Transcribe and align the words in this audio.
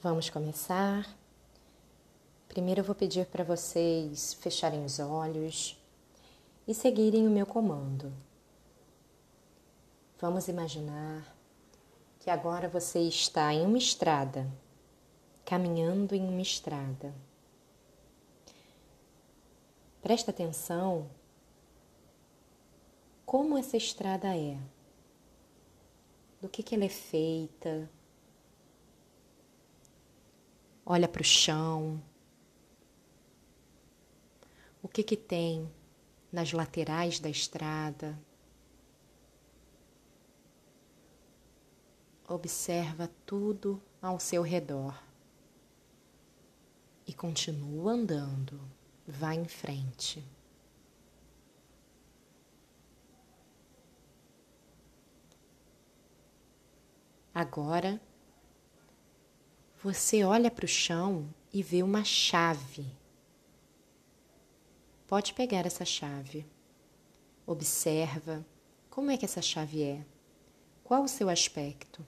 Vamos 0.00 0.30
começar. 0.30 1.12
Primeiro 2.48 2.82
eu 2.82 2.84
vou 2.84 2.94
pedir 2.94 3.26
para 3.26 3.42
vocês 3.42 4.32
fecharem 4.34 4.84
os 4.84 5.00
olhos 5.00 5.76
e 6.68 6.72
seguirem 6.72 7.26
o 7.26 7.30
meu 7.30 7.44
comando. 7.44 8.12
Vamos 10.20 10.46
imaginar 10.46 11.26
que 12.20 12.30
agora 12.30 12.68
você 12.68 13.00
está 13.00 13.52
em 13.52 13.66
uma 13.66 13.76
estrada, 13.76 14.48
caminhando 15.44 16.14
em 16.14 16.28
uma 16.28 16.42
estrada. 16.42 17.12
Presta 20.00 20.30
atenção 20.30 21.10
como 23.26 23.58
essa 23.58 23.76
estrada 23.76 24.28
é, 24.36 24.56
do 26.40 26.48
que, 26.48 26.62
que 26.62 26.76
ela 26.76 26.84
é 26.84 26.88
feita, 26.88 27.90
olha 30.90 31.06
para 31.06 31.20
o 31.20 31.24
chão. 31.24 32.02
O 34.82 34.88
que 34.88 35.02
que 35.02 35.18
tem 35.18 35.70
nas 36.32 36.52
laterais 36.52 37.20
da 37.20 37.28
estrada? 37.28 38.18
Observa 42.26 43.10
tudo 43.26 43.82
ao 44.00 44.18
seu 44.18 44.40
redor 44.40 44.98
e 47.06 47.12
continua 47.12 47.92
andando. 47.92 48.58
Vá 49.06 49.34
em 49.34 49.46
frente. 49.46 50.24
Agora 57.34 58.00
você 59.82 60.24
olha 60.24 60.50
para 60.50 60.64
o 60.64 60.68
chão 60.68 61.32
e 61.52 61.62
vê 61.62 61.82
uma 61.82 62.02
chave. 62.02 62.86
Pode 65.06 65.32
pegar 65.34 65.64
essa 65.66 65.84
chave. 65.84 66.44
Observa 67.46 68.44
como 68.90 69.10
é 69.10 69.16
que 69.16 69.24
essa 69.24 69.40
chave 69.40 69.82
é. 69.82 70.04
Qual 70.82 71.04
o 71.04 71.08
seu 71.08 71.28
aspecto? 71.28 72.04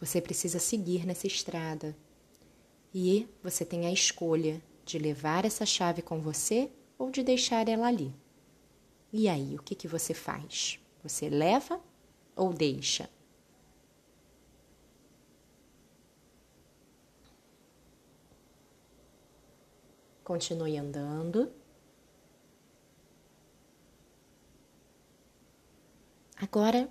Você 0.00 0.20
precisa 0.20 0.58
seguir 0.58 1.06
nessa 1.06 1.26
estrada 1.26 1.94
e 2.94 3.28
você 3.42 3.64
tem 3.64 3.86
a 3.86 3.92
escolha 3.92 4.60
de 4.84 4.98
levar 4.98 5.44
essa 5.44 5.66
chave 5.66 6.02
com 6.02 6.18
você 6.20 6.72
ou 6.98 7.10
de 7.10 7.22
deixar 7.22 7.68
ela 7.68 7.86
ali. 7.86 8.12
E 9.12 9.28
aí, 9.28 9.54
o 9.54 9.62
que, 9.62 9.74
que 9.74 9.86
você 9.86 10.14
faz? 10.14 10.80
Você 11.04 11.28
leva 11.28 11.80
ou 12.36 12.52
deixa? 12.52 13.08
Continue 20.24 20.78
andando. 20.78 21.52
Agora, 26.36 26.88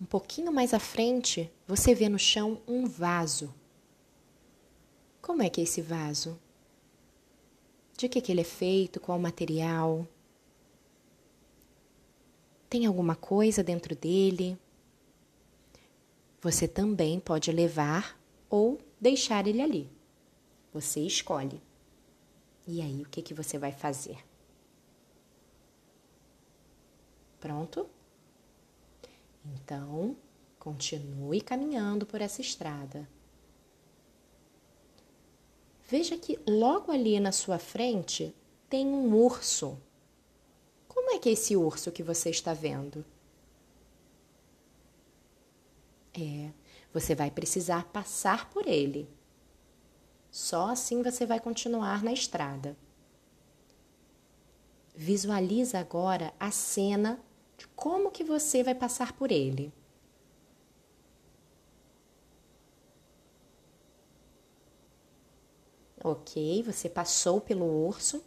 um 0.00 0.04
pouquinho 0.04 0.52
mais 0.52 0.74
à 0.74 0.78
frente, 0.78 1.50
você 1.66 1.94
vê 1.94 2.08
no 2.08 2.18
chão 2.18 2.60
um 2.66 2.86
vaso. 2.86 3.54
Como 5.22 5.42
é 5.42 5.48
que 5.48 5.60
é 5.60 5.64
esse 5.64 5.80
vaso? 5.80 6.38
De 7.96 8.08
que, 8.08 8.20
que 8.20 8.30
ele 8.30 8.42
é 8.42 8.44
feito? 8.44 9.00
Qual 9.00 9.18
material? 9.18 10.06
Tem 12.76 12.84
alguma 12.84 13.16
coisa 13.16 13.64
dentro 13.64 13.96
dele? 13.96 14.58
Você 16.42 16.68
também 16.68 17.18
pode 17.18 17.50
levar 17.50 18.20
ou 18.50 18.78
deixar 19.00 19.46
ele 19.46 19.62
ali. 19.62 19.90
Você 20.74 21.00
escolhe. 21.00 21.58
E 22.68 22.82
aí, 22.82 23.00
o 23.00 23.08
que, 23.08 23.22
que 23.22 23.32
você 23.32 23.56
vai 23.56 23.72
fazer? 23.72 24.18
Pronto? 27.40 27.88
Então, 29.54 30.14
continue 30.58 31.40
caminhando 31.40 32.04
por 32.04 32.20
essa 32.20 32.42
estrada. 32.42 33.08
Veja 35.88 36.18
que 36.18 36.38
logo 36.46 36.92
ali 36.92 37.18
na 37.20 37.32
sua 37.32 37.58
frente 37.58 38.34
tem 38.68 38.86
um 38.86 39.14
urso. 39.14 39.78
É 41.16 41.18
que 41.18 41.30
é 41.30 41.32
esse 41.32 41.56
urso 41.56 41.90
que 41.90 42.02
você 42.02 42.28
está 42.28 42.52
vendo? 42.52 43.02
É, 46.12 46.50
você 46.92 47.14
vai 47.14 47.30
precisar 47.30 47.86
passar 47.86 48.50
por 48.50 48.66
ele. 48.66 49.08
Só 50.30 50.68
assim 50.68 51.02
você 51.02 51.24
vai 51.24 51.40
continuar 51.40 52.04
na 52.04 52.12
estrada. 52.12 52.76
Visualiza 54.94 55.78
agora 55.78 56.34
a 56.38 56.50
cena 56.50 57.18
de 57.56 57.66
como 57.68 58.10
que 58.10 58.22
você 58.22 58.62
vai 58.62 58.74
passar 58.74 59.14
por 59.14 59.32
ele. 59.32 59.72
Ok, 66.04 66.62
você 66.62 66.90
passou 66.90 67.40
pelo 67.40 67.64
urso 67.64 68.22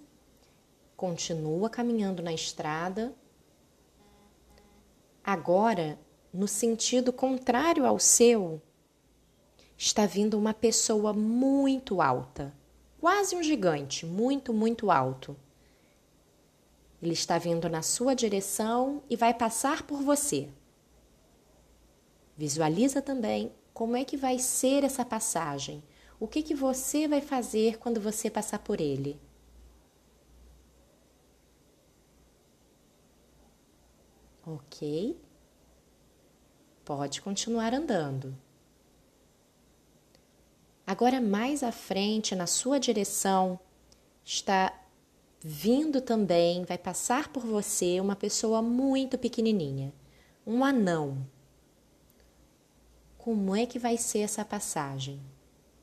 continua 1.00 1.70
caminhando 1.70 2.22
na 2.22 2.34
estrada. 2.34 3.16
Agora, 5.24 5.98
no 6.34 6.46
sentido 6.46 7.14
contrário 7.14 7.86
ao 7.86 7.98
seu, 7.98 8.62
está 9.78 10.06
vindo 10.06 10.38
uma 10.38 10.54
pessoa 10.54 11.14
muito 11.14 12.02
alta, 12.02 12.54
quase 13.00 13.34
um 13.34 13.42
gigante, 13.42 14.06
muito, 14.06 14.54
muito 14.54 14.92
alto. 14.92 15.38
Ele 17.02 17.14
está 17.14 17.38
vindo 17.38 17.70
na 17.70 17.82
sua 17.82 18.14
direção 18.14 19.02
e 19.10 19.16
vai 19.16 19.34
passar 19.34 19.84
por 19.84 20.02
você. 20.02 20.50
Visualiza 22.36 23.02
também 23.02 23.54
como 23.74 23.96
é 23.96 24.04
que 24.04 24.18
vai 24.18 24.38
ser 24.38 24.84
essa 24.84 25.06
passagem. 25.06 25.82
O 26.20 26.28
que, 26.28 26.44
que 26.44 26.54
você 26.54 27.08
vai 27.08 27.22
fazer 27.22 27.78
quando 27.78 28.02
você 28.02 28.30
passar 28.30 28.60
por 28.60 28.82
ele? 28.82 29.18
Ok? 34.52 35.16
Pode 36.84 37.22
continuar 37.22 37.72
andando. 37.72 38.36
Agora, 40.88 41.22
mais 41.22 41.62
à 41.62 41.72
frente, 41.72 42.36
na 42.36 42.48
sua 42.48 42.80
direção, 42.80 43.60
está 44.26 44.74
vindo 45.40 46.02
também, 46.02 46.66
vai 46.66 46.80
passar 46.80 47.32
por 47.32 47.46
você 47.46 48.00
uma 48.00 48.16
pessoa 48.16 48.60
muito 48.60 49.20
pequenininha, 49.20 49.94
um 50.48 50.66
anão. 50.66 51.28
Como 53.20 53.56
é 53.56 53.68
que 53.68 53.78
vai 53.78 53.98
ser 53.98 54.22
essa 54.22 54.44
passagem? 54.44 55.22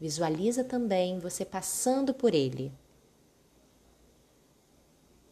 Visualiza 0.00 0.65
também 0.65 1.21
você 1.21 1.44
passando 1.44 2.12
por 2.12 2.34
ele. 2.34 2.72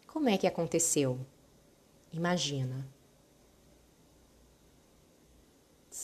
Como 0.06 0.28
é 0.28 0.38
que 0.38 0.46
aconteceu? 0.46 1.18
Imagina. 2.12 2.93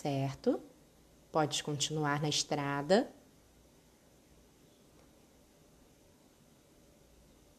Certo? 0.01 0.59
Pode 1.31 1.63
continuar 1.63 2.23
na 2.23 2.29
estrada. 2.29 3.11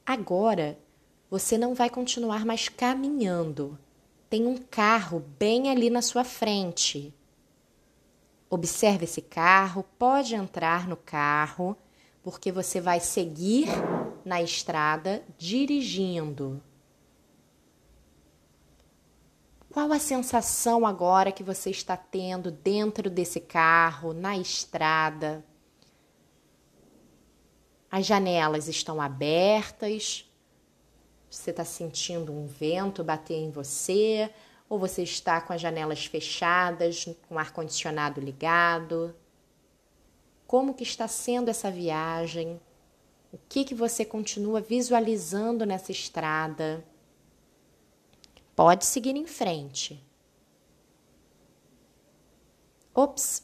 Agora, 0.04 0.78
você 1.30 1.58
não 1.58 1.76
vai 1.76 1.90
continuar 1.90 2.44
mais 2.44 2.68
caminhando. 2.68 3.78
Tem 4.30 4.48
um 4.48 4.58
carro 4.58 5.20
bem 5.38 5.70
ali 5.70 5.90
na 5.90 6.02
sua 6.02 6.24
frente. 6.24 7.14
Observe 8.50 9.06
esse 9.06 9.22
carro, 9.22 9.86
pode 10.00 10.34
entrar 10.34 10.88
no 10.88 10.98
carro, 10.98 11.78
porque 12.24 12.52
você 12.52 12.82
vai 12.82 13.00
seguir 13.00 13.68
na 14.26 14.42
estrada 14.42 15.24
dirigindo. 15.38 16.62
Qual 19.72 19.94
a 19.94 20.00
sensação 20.00 20.86
agora 20.86 21.32
que 21.32 21.44
você 21.44 21.70
está 21.70 21.96
tendo 21.96 22.52
dentro 22.52 23.10
desse 23.10 23.40
carro, 23.40 24.12
na 24.12 24.38
estrada? 24.38 25.46
As 27.90 28.06
janelas 28.06 28.68
estão 28.68 29.00
abertas? 29.00 30.30
Você 31.30 31.52
está 31.52 31.64
sentindo 31.64 32.34
um 32.34 32.46
vento 32.46 33.02
bater 33.02 33.38
em 33.38 33.50
você? 33.50 34.30
Ou 34.68 34.78
você 34.78 35.04
está 35.04 35.40
com 35.40 35.54
as 35.54 35.62
janelas 35.62 36.06
fechadas, 36.06 37.06
com 37.30 37.36
o 37.36 37.40
ar-condicionado 37.40 38.20
ligado? 38.20 39.16
Como 40.46 40.74
que 40.74 40.84
está 40.84 41.08
sendo 41.08 41.48
essa 41.48 41.72
viagem? 41.72 42.60
O 43.32 43.38
que, 43.48 43.64
que 43.64 43.74
você 43.74 44.04
continua 44.04 44.60
visualizando 44.60 45.66
nessa 45.66 45.94
estrada? 45.94 46.84
Pode 48.64 48.86
seguir 48.86 49.16
em 49.16 49.26
frente. 49.26 50.08
Ops! 52.94 53.44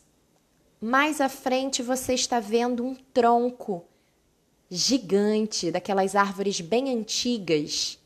Mais 0.80 1.19
à 1.19 1.28
frente 1.28 1.81
você 1.81 2.14
está 2.14 2.40
vendo 2.40 2.86
um 2.86 2.94
tronco 2.94 3.84
gigante 4.69 5.72
daquelas 5.72 6.16
árvores 6.16 6.62
bem 6.62 6.96
antigas. 6.96 8.00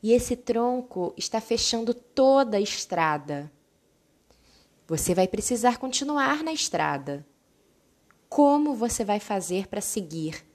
E 0.00 0.12
esse 0.12 0.36
tronco 0.36 1.12
está 1.16 1.40
fechando 1.40 1.92
toda 1.92 2.56
a 2.56 2.60
estrada. 2.60 3.50
Você 4.86 5.12
vai 5.12 5.26
precisar 5.26 5.78
continuar 5.78 6.44
na 6.44 6.52
estrada. 6.52 7.26
Como 8.28 8.76
você 8.76 9.04
vai 9.04 9.18
fazer 9.18 9.66
para 9.66 9.80
seguir? 9.80 10.46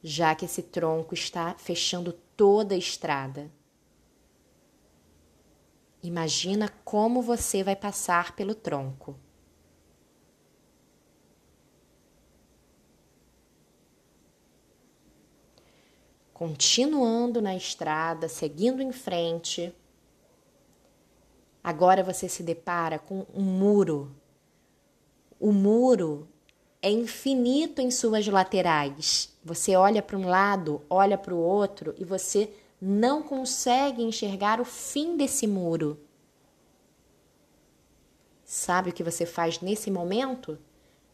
Já 0.00 0.36
que 0.36 0.44
esse 0.44 0.62
tronco 0.62 1.14
está 1.14 1.56
fechando 1.58 2.12
toda 2.36 2.76
a 2.76 2.78
estrada. 2.78 3.50
Imagina 6.02 6.68
como 6.84 7.20
você 7.22 7.62
vai 7.62 7.76
passar 7.76 8.34
pelo 8.34 8.54
tronco. 8.54 9.16
Continuando 16.32 17.42
na 17.42 17.54
estrada, 17.54 18.28
seguindo 18.28 18.80
em 18.80 18.92
frente, 18.92 19.74
Agora 21.62 22.02
você 22.02 22.28
se 22.28 22.42
depara 22.42 22.98
com 22.98 23.26
um 23.34 23.42
muro. 23.42 24.10
O 25.38 25.52
muro 25.52 26.26
é 26.80 26.90
infinito 26.90 27.82
em 27.82 27.90
suas 27.90 28.26
laterais. 28.26 29.36
Você 29.44 29.76
olha 29.76 30.02
para 30.02 30.16
um 30.16 30.26
lado, 30.26 30.82
olha 30.88 31.18
para 31.18 31.34
o 31.34 31.38
outro 31.38 31.94
e 31.98 32.04
você 32.04 32.50
não 32.80 33.22
consegue 33.22 34.02
enxergar 34.02 34.60
o 34.60 34.64
fim 34.64 35.16
desse 35.16 35.46
muro. 35.46 36.00
Sabe 38.44 38.90
o 38.90 38.92
que 38.92 39.04
você 39.04 39.26
faz 39.26 39.60
nesse 39.60 39.90
momento? 39.90 40.58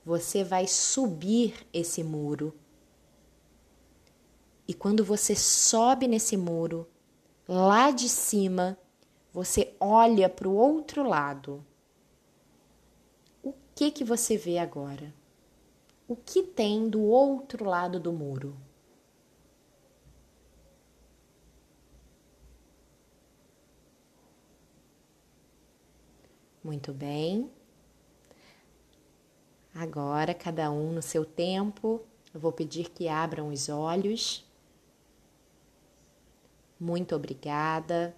Você 0.05 0.45
vai 0.45 0.67
subir 0.67 1.67
esse 1.73 2.05
muro. 2.05 2.55
E 4.69 4.73
quando 4.73 5.05
você 5.05 5.35
sobe 5.35 6.07
nesse 6.07 6.37
muro, 6.37 6.89
lá 7.49 7.91
de 7.91 8.09
cima, 8.09 8.79
você 9.33 9.75
olha 9.81 10.29
para 10.29 10.49
o 10.49 10.55
outro 10.55 11.07
lado. 11.07 11.65
O 13.43 13.53
que 13.75 13.91
que 13.91 14.05
você 14.05 14.37
vê 14.37 14.59
agora? 14.59 15.13
O 16.09 16.17
que 16.17 16.43
tem 16.43 16.89
do 16.89 17.03
outro 17.03 17.65
lado 17.65 17.99
do 17.99 18.13
muro? 18.13 18.57
Muito 26.67 26.93
bem. 26.93 27.49
Agora, 29.73 30.35
cada 30.35 30.69
um 30.69 30.93
no 30.93 31.01
seu 31.01 31.25
tempo, 31.25 32.03
eu 32.35 32.41
vou 32.41 32.51
pedir 32.51 32.91
que 32.91 33.07
abram 33.07 33.51
os 33.51 33.69
olhos. 33.69 34.45
Muito 36.81 37.15
obrigada. 37.15 38.17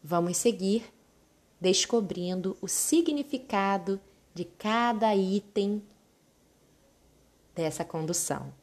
Vamos 0.00 0.36
seguir 0.36 0.84
descobrindo 1.60 2.56
o 2.60 2.68
significado 2.68 4.00
de 4.32 4.44
cada 4.44 5.12
item 5.16 5.82
dessa 7.56 7.84
condução. 7.84 8.54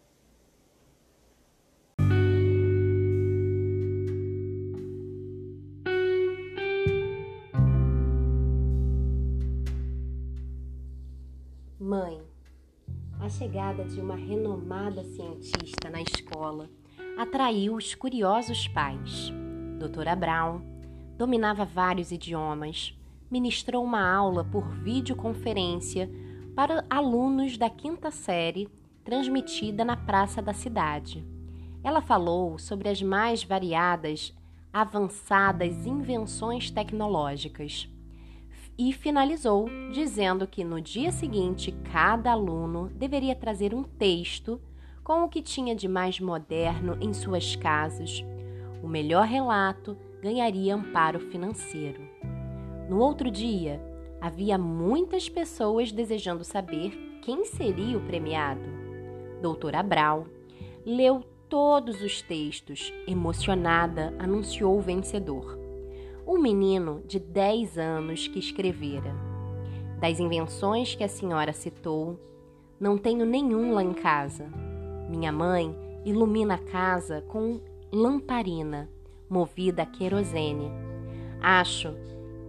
Chegada 13.51 13.83
de 13.83 13.99
uma 13.99 14.15
renomada 14.15 15.03
cientista 15.03 15.89
na 15.89 16.01
escola 16.01 16.69
atraiu 17.17 17.75
os 17.75 17.93
curiosos 17.93 18.65
pais. 18.69 19.29
Doutora 19.77 20.15
Brown 20.15 20.61
dominava 21.17 21.65
vários 21.65 22.13
idiomas, 22.13 22.97
ministrou 23.29 23.83
uma 23.83 24.09
aula 24.09 24.45
por 24.45 24.69
videoconferência 24.69 26.09
para 26.55 26.85
alunos 26.89 27.57
da 27.57 27.69
quinta 27.69 28.09
série, 28.09 28.69
transmitida 29.03 29.83
na 29.83 29.97
praça 29.97 30.41
da 30.41 30.53
cidade. 30.53 31.21
Ela 31.83 31.99
falou 31.99 32.57
sobre 32.57 32.87
as 32.87 33.01
mais 33.01 33.43
variadas, 33.43 34.33
avançadas 34.71 35.85
invenções 35.85 36.71
tecnológicas 36.71 37.90
e 38.77 38.93
finalizou 38.93 39.69
dizendo 39.91 40.47
que 40.47 40.63
no 40.63 40.81
dia 40.81 41.11
seguinte 41.11 41.71
cada 41.91 42.31
aluno 42.31 42.89
deveria 42.95 43.35
trazer 43.35 43.73
um 43.73 43.83
texto 43.83 44.59
com 45.03 45.23
o 45.23 45.29
que 45.29 45.41
tinha 45.41 45.75
de 45.75 45.87
mais 45.87 46.19
moderno 46.19 46.97
em 47.01 47.13
suas 47.13 47.55
casas, 47.55 48.23
o 48.83 48.87
melhor 48.87 49.25
relato 49.25 49.97
ganharia 50.21 50.75
amparo 50.75 51.19
financeiro. 51.19 52.01
No 52.89 52.99
outro 52.99 53.29
dia, 53.31 53.81
havia 54.19 54.57
muitas 54.57 55.27
pessoas 55.27 55.91
desejando 55.91 56.43
saber 56.43 57.19
quem 57.23 57.45
seria 57.45 57.97
o 57.97 58.01
premiado. 58.01 58.61
Doutora 59.41 59.81
Brau 59.81 60.27
leu 60.85 61.23
todos 61.49 62.01
os 62.01 62.21
textos, 62.21 62.93
emocionada, 63.07 64.15
anunciou 64.17 64.77
o 64.77 64.81
vencedor. 64.81 65.60
Um 66.31 66.39
menino 66.39 67.03
de 67.05 67.19
10 67.19 67.77
anos 67.77 68.25
que 68.25 68.39
escrevera: 68.39 69.13
Das 69.99 70.17
invenções 70.17 70.95
que 70.95 71.03
a 71.03 71.09
senhora 71.09 71.51
citou, 71.51 72.17
não 72.79 72.97
tenho 72.97 73.25
nenhum 73.25 73.73
lá 73.73 73.83
em 73.83 73.91
casa. 73.91 74.49
Minha 75.09 75.29
mãe 75.29 75.75
ilumina 76.05 76.53
a 76.53 76.57
casa 76.57 77.21
com 77.27 77.59
lamparina 77.91 78.89
movida 79.29 79.83
a 79.83 79.85
querosene. 79.85 80.71
Acho 81.41 81.93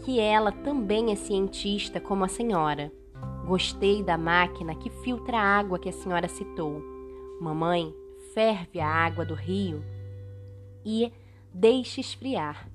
que 0.05 0.20
ela 0.20 0.52
também 0.52 1.11
é 1.11 1.17
cientista 1.17 1.99
como 1.99 2.23
a 2.25 2.28
senhora. 2.28 2.93
Gostei 3.49 4.00
da 4.00 4.17
máquina 4.17 4.76
que 4.76 4.90
filtra 4.90 5.38
a 5.38 5.58
água 5.58 5.76
que 5.76 5.88
a 5.88 5.93
senhora 5.93 6.28
citou. 6.28 6.81
Mamãe 7.40 7.93
ferve 8.32 8.78
a 8.78 8.87
água 8.87 9.25
do 9.25 9.35
rio 9.35 9.82
e 10.85 11.12
deixa 11.52 12.00
esfriar 12.00 12.71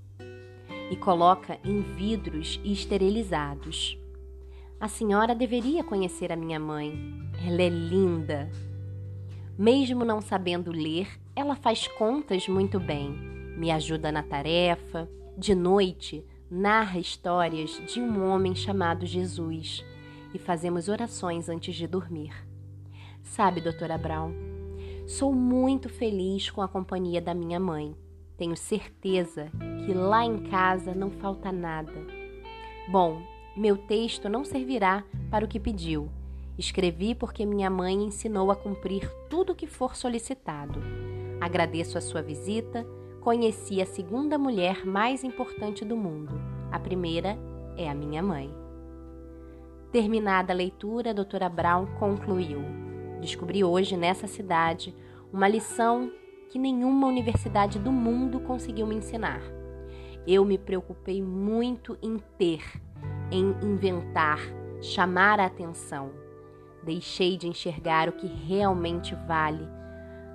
e 0.90 0.96
coloca 0.96 1.60
em 1.64 1.82
vidros 1.82 2.60
esterilizados. 2.64 3.98
A 4.80 4.88
senhora 4.88 5.34
deveria 5.34 5.84
conhecer 5.84 6.32
a 6.32 6.36
minha 6.36 6.60
mãe. 6.60 6.94
Ela 7.46 7.62
é 7.62 7.70
linda. 7.70 8.50
Mesmo 9.58 10.06
não 10.06 10.22
sabendo 10.22 10.72
ler, 10.72 11.08
ela 11.36 11.56
faz 11.56 11.88
contas 11.88 12.48
muito 12.48 12.80
bem 12.80 13.38
me 13.58 13.72
ajuda 13.72 14.12
na 14.12 14.22
tarefa. 14.22 15.10
De 15.36 15.56
noite, 15.56 16.24
narra 16.50 17.00
histórias 17.00 17.82
de 17.88 18.00
um 18.00 18.30
homem 18.30 18.54
chamado 18.54 19.06
Jesus 19.06 19.84
e 20.34 20.38
fazemos 20.38 20.88
orações 20.88 21.50
antes 21.50 21.76
de 21.76 21.88
dormir. 21.88 22.32
Sabe, 23.24 23.60
doutora 23.60 23.98
Brown, 23.98 24.32
sou 25.08 25.34
muito 25.34 25.90
feliz 25.90 26.50
com 26.52 26.62
a 26.62 26.68
companhia 26.68 27.20
da 27.20 27.34
minha 27.34 27.60
mãe. 27.60 27.96
Tenho 28.38 28.56
certeza 28.56 29.50
que 29.86 29.94
lá 29.94 30.24
em 30.24 30.38
casa 30.50 30.94
não 30.94 31.10
falta 31.10 31.52
nada. 31.52 31.94
Bom, 32.90 33.22
meu 33.56 33.76
texto 33.76 34.30
não 34.30 34.46
servirá 34.46 35.04
para 35.32 35.44
o 35.44 35.48
que 35.48 35.60
pediu. 35.60 36.10
Escrevi 36.58 37.16
porque 37.16 37.46
minha 37.46 37.70
mãe 37.70 37.96
ensinou 37.96 38.52
a 38.52 38.56
cumprir 38.56 39.10
tudo 39.30 39.54
o 39.54 39.56
que 39.56 39.68
for 39.68 39.96
solicitado. 39.96 40.80
Agradeço 41.42 41.98
a 41.98 42.02
sua 42.02 42.22
visita 42.22 42.86
conheci 43.28 43.82
a 43.82 43.86
segunda 43.86 44.38
mulher 44.38 44.86
mais 44.86 45.22
importante 45.22 45.84
do 45.84 45.98
mundo. 45.98 46.40
A 46.72 46.80
primeira 46.80 47.38
é 47.76 47.90
a 47.90 47.94
minha 47.94 48.24
mãe. 48.24 48.50
Terminada 49.92 50.54
a 50.54 50.56
leitura, 50.56 51.10
a 51.10 51.14
doutora 51.14 51.50
Brown 51.50 51.88
concluiu: 52.00 52.62
Descobri 53.20 53.66
hoje 53.66 53.98
nessa 53.98 54.28
cidade 54.28 54.96
uma 55.30 55.46
lição 55.46 56.10
que 56.50 56.60
nenhuma 56.60 57.08
universidade 57.08 57.80
do 57.80 57.92
mundo 57.92 58.40
conseguiu 58.40 58.88
me 58.88 58.96
ensinar. 58.96 59.42
Eu 60.26 60.44
me 60.44 60.58
preocupei 60.58 61.22
muito 61.22 61.98
em 62.02 62.18
ter, 62.38 62.64
em 63.32 63.56
inventar, 63.64 64.40
chamar 64.82 65.40
a 65.40 65.46
atenção. 65.46 66.12
Deixei 66.84 67.38
de 67.38 67.48
enxergar 67.48 68.10
o 68.10 68.14
que 68.14 68.28
realmente 68.28 69.16
vale 69.28 69.68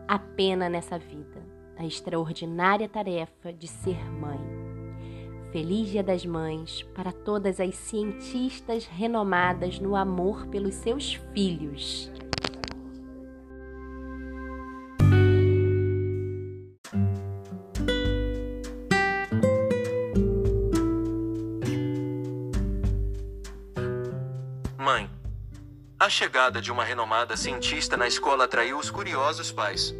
a 0.07 0.19
pena 0.19 0.69
nessa 0.69 0.99
vida 0.99 1.52
a 1.76 1.87
extraordinária 1.87 2.88
tarefa 2.88 3.52
de 3.52 3.66
ser 3.66 3.99
mãe. 4.11 4.38
Feliz 5.50 5.90
Dia 5.90 6.02
das 6.02 6.25
Mães 6.25 6.83
para 6.95 7.12
todas 7.12 7.61
as 7.61 7.75
cientistas 7.75 8.87
renomadas 8.87 9.78
no 9.78 9.95
amor 9.95 10.47
pelos 10.47 10.75
seus 10.76 11.14
filhos. 11.35 12.11
A 26.02 26.11
chegada 26.11 26.61
de 26.61 26.73
uma 26.73 26.82
renomada 26.82 27.37
cientista 27.37 27.97
na 27.97 28.09
escola 28.09 28.47
atraiu 28.47 28.76
os 28.76 28.90
curiosos 28.90 29.52
pais. 29.52 29.94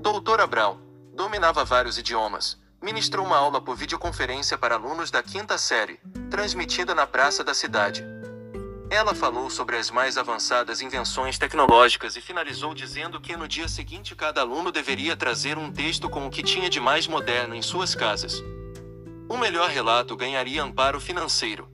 Doutora 0.00 0.48
Brown 0.48 0.78
dominava 1.14 1.64
vários 1.64 1.96
idiomas. 1.96 2.60
Ministrou 2.82 3.24
uma 3.24 3.36
aula 3.36 3.60
por 3.60 3.76
videoconferência 3.76 4.58
para 4.58 4.74
alunos 4.74 5.12
da 5.12 5.22
quinta 5.22 5.56
série, 5.56 6.00
transmitida 6.28 6.92
na 6.92 7.06
praça 7.06 7.44
da 7.44 7.54
cidade. 7.54 8.04
Ela 8.90 9.14
falou 9.14 9.48
sobre 9.48 9.76
as 9.76 9.92
mais 9.92 10.18
avançadas 10.18 10.82
invenções 10.82 11.38
tecnológicas 11.38 12.16
e 12.16 12.20
finalizou 12.20 12.74
dizendo 12.74 13.20
que 13.20 13.36
no 13.36 13.46
dia 13.46 13.68
seguinte 13.68 14.16
cada 14.16 14.40
aluno 14.40 14.72
deveria 14.72 15.14
trazer 15.14 15.56
um 15.56 15.70
texto 15.70 16.10
com 16.10 16.26
o 16.26 16.30
que 16.30 16.42
tinha 16.42 16.68
de 16.68 16.80
mais 16.80 17.06
moderno 17.06 17.54
em 17.54 17.62
suas 17.62 17.94
casas. 17.94 18.42
O 19.28 19.36
melhor 19.36 19.70
relato 19.70 20.16
ganharia 20.16 20.64
amparo 20.64 20.98
financeiro. 20.98 21.68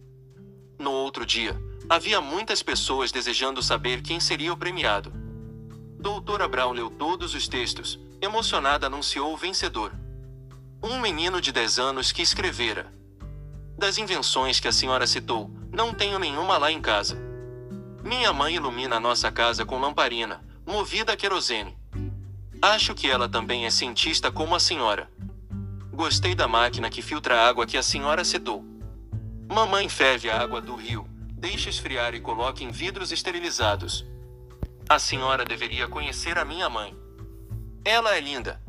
No 0.78 0.92
outro 0.92 1.24
dia, 1.24 1.58
Havia 1.90 2.20
muitas 2.20 2.62
pessoas 2.62 3.10
desejando 3.10 3.62
saber 3.62 4.02
quem 4.02 4.20
seria 4.20 4.52
o 4.52 4.56
premiado. 4.56 5.10
Doutora 5.98 6.46
Brown 6.46 6.72
leu 6.72 6.90
todos 6.90 7.34
os 7.34 7.48
textos, 7.48 7.98
emocionada 8.20 8.86
anunciou 8.88 9.32
o 9.32 9.36
vencedor. 9.38 9.92
Um 10.82 11.00
menino 11.00 11.40
de 11.40 11.50
10 11.50 11.78
anos 11.78 12.12
que 12.12 12.20
escrevera. 12.20 12.92
Das 13.78 13.96
invenções 13.96 14.60
que 14.60 14.68
a 14.68 14.72
senhora 14.72 15.06
citou, 15.06 15.50
não 15.72 15.94
tenho 15.94 16.18
nenhuma 16.18 16.58
lá 16.58 16.70
em 16.70 16.80
casa. 16.80 17.18
Minha 18.04 18.34
mãe 18.34 18.56
ilumina 18.56 18.96
a 18.96 19.00
nossa 19.00 19.32
casa 19.32 19.64
com 19.64 19.80
lamparina, 19.80 20.44
movida 20.66 21.14
a 21.14 21.16
querosene. 21.16 21.74
Acho 22.60 22.94
que 22.94 23.08
ela 23.08 23.30
também 23.30 23.64
é 23.64 23.70
cientista 23.70 24.30
como 24.30 24.54
a 24.54 24.60
senhora. 24.60 25.10
Gostei 25.90 26.34
da 26.34 26.46
máquina 26.46 26.90
que 26.90 27.00
filtra 27.00 27.40
a 27.40 27.48
água 27.48 27.66
que 27.66 27.78
a 27.78 27.82
senhora 27.82 28.26
citou. 28.26 28.62
Mamãe 29.48 29.88
ferve 29.88 30.28
a 30.28 30.38
água 30.38 30.60
do 30.60 30.76
rio, 30.76 31.07
Deixe 31.38 31.70
esfriar 31.70 32.16
e 32.16 32.20
coloque 32.20 32.64
em 32.64 32.70
vidros 32.72 33.12
esterilizados. 33.12 34.04
A 34.88 34.98
senhora 34.98 35.44
deveria 35.44 35.86
conhecer 35.86 36.36
a 36.36 36.44
minha 36.44 36.68
mãe. 36.68 36.96
Ela 37.84 38.16
é 38.16 38.20
linda. 38.20 38.60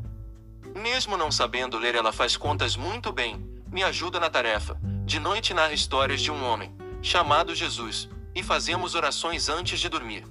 Mesmo 0.76 1.16
não 1.16 1.32
sabendo 1.32 1.76
ler, 1.76 1.96
ela 1.96 2.12
faz 2.12 2.36
contas 2.36 2.76
muito 2.76 3.10
bem, 3.10 3.44
me 3.72 3.82
ajuda 3.82 4.20
na 4.20 4.30
tarefa. 4.30 4.78
De 5.04 5.18
noite 5.18 5.52
narra 5.52 5.72
histórias 5.72 6.20
de 6.20 6.30
um 6.30 6.44
homem, 6.44 6.72
chamado 7.02 7.56
Jesus, 7.56 8.08
e 8.36 8.40
fazemos 8.40 8.94
orações 8.94 9.48
antes 9.48 9.80
de 9.80 9.88
dormir. 9.88 10.24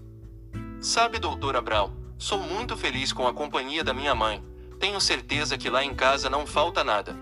Sabe, 0.80 1.20
doutora 1.20 1.60
Brown, 1.60 1.92
sou 2.18 2.40
muito 2.40 2.78
feliz 2.78 3.12
com 3.12 3.28
a 3.28 3.34
companhia 3.34 3.84
da 3.84 3.94
minha 3.94 4.16
mãe. 4.16 4.42
Tenho 4.80 5.02
certeza 5.02 5.58
que 5.58 5.70
lá 5.70 5.84
em 5.84 5.94
casa 5.94 6.30
não 6.30 6.48
falta 6.48 6.86
nada. 6.86 7.14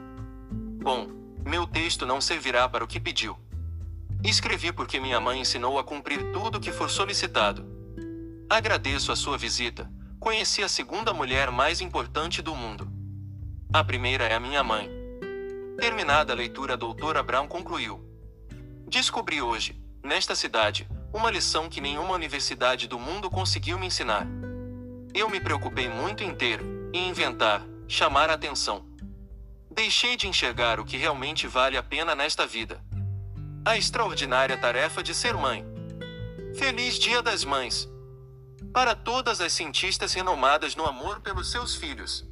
Bom, 0.51 1.07
meu 1.43 1.65
texto 1.65 2.05
não 2.05 2.21
servirá 2.21 2.69
para 2.69 2.83
o 2.83 2.87
que 2.87 2.99
pediu. 2.99 3.35
Escrevi 4.29 4.73
porque 4.73 4.99
minha 4.99 5.21
mãe 5.21 5.39
ensinou 5.39 5.79
a 5.79 5.85
cumprir 5.85 6.33
tudo 6.33 6.57
o 6.57 6.59
que 6.59 6.69
for 6.69 6.89
solicitado. 6.89 7.65
Agradeço 8.49 9.09
a 9.09 9.15
sua 9.15 9.37
visita. 9.37 9.89
Conheci 10.19 10.61
a 10.61 10.67
segunda 10.67 11.13
mulher 11.13 11.49
mais 11.49 11.79
importante 11.79 12.41
do 12.41 12.53
mundo. 12.53 12.91
A 13.71 13.81
primeira 13.85 14.25
é 14.25 14.35
a 14.35 14.39
minha 14.39 14.61
mãe. 14.65 14.89
Terminada 15.79 16.33
a 16.33 16.35
leitura, 16.35 16.73
a 16.73 16.75
doutora 16.75 17.23
Brown 17.23 17.47
concluiu. 17.47 18.03
Descobri 18.85 19.41
hoje, 19.41 19.81
nesta 20.03 20.35
cidade, 20.35 20.89
uma 21.13 21.31
lição 21.31 21.69
que 21.69 21.79
nenhuma 21.79 22.13
universidade 22.13 22.85
do 22.85 22.99
mundo 22.99 23.29
conseguiu 23.29 23.79
me 23.79 23.87
ensinar. 23.87 24.27
Eu 25.13 25.29
me 25.29 25.39
preocupei 25.39 25.87
muito 25.87 26.21
em 26.21 26.35
ter, 26.35 26.59
em 26.93 27.07
inventar, 27.07 27.65
chamar 27.87 28.29
a 28.29 28.33
atenção. 28.33 28.85
Deixei 29.71 30.17
de 30.17 30.27
enxergar 30.27 30.81
o 30.81 30.85
que 30.85 30.97
realmente 30.97 31.47
vale 31.47 31.77
a 31.77 31.83
pena 31.83 32.13
nesta 32.13 32.45
vida 32.45 32.85
a 33.67 33.75
extraordinária 33.75 34.55
tarefa 34.55 35.03
de 35.03 35.13
ser 35.13 35.33
mãe. 35.33 35.65
Feliz 36.55 36.97
Dia 36.97 37.21
das 37.21 37.43
Mães! 37.43 37.85
Para 38.71 38.95
todas 38.95 39.41
as 39.41 39.51
cientistas 39.51 40.13
renomadas 40.13 40.73
no 40.73 40.85
amor 40.85 41.19
pelos 41.19 41.51
seus 41.51 41.75
filhos. 41.75 42.25